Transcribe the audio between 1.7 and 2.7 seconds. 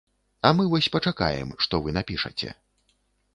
вы напішаце.